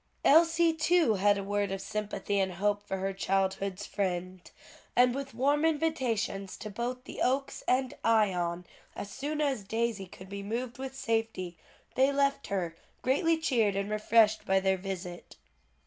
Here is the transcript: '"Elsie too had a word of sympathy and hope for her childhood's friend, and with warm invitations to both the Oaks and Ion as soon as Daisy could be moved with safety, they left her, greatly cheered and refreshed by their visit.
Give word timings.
'"Elsie 0.25 0.73
too 0.73 1.13
had 1.13 1.37
a 1.37 1.43
word 1.43 1.71
of 1.71 1.79
sympathy 1.79 2.39
and 2.39 2.53
hope 2.53 2.81
for 2.81 2.97
her 2.97 3.13
childhood's 3.13 3.85
friend, 3.85 4.49
and 4.95 5.13
with 5.13 5.35
warm 5.35 5.63
invitations 5.63 6.57
to 6.57 6.71
both 6.71 7.03
the 7.03 7.21
Oaks 7.21 7.63
and 7.67 7.93
Ion 8.03 8.65
as 8.95 9.11
soon 9.11 9.41
as 9.41 9.63
Daisy 9.63 10.07
could 10.07 10.27
be 10.27 10.41
moved 10.41 10.79
with 10.79 10.95
safety, 10.95 11.55
they 11.93 12.11
left 12.11 12.47
her, 12.47 12.75
greatly 13.03 13.37
cheered 13.37 13.75
and 13.75 13.91
refreshed 13.91 14.43
by 14.43 14.59
their 14.59 14.75
visit. 14.77 15.35